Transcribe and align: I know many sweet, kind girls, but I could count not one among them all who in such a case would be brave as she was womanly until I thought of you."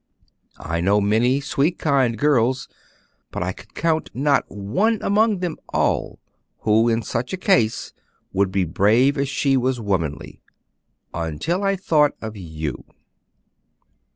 I 0.57 0.81
know 0.81 0.99
many 0.99 1.39
sweet, 1.41 1.77
kind 1.77 2.17
girls, 2.17 2.67
but 3.29 3.43
I 3.43 3.51
could 3.51 3.75
count 3.75 4.09
not 4.15 4.49
one 4.49 4.97
among 5.03 5.41
them 5.41 5.57
all 5.69 6.17
who 6.61 6.89
in 6.89 7.03
such 7.03 7.33
a 7.33 7.37
case 7.37 7.93
would 8.33 8.51
be 8.51 8.63
brave 8.65 9.15
as 9.15 9.29
she 9.29 9.55
was 9.55 9.79
womanly 9.79 10.41
until 11.13 11.63
I 11.63 11.75
thought 11.75 12.13
of 12.19 12.35
you." 12.35 12.83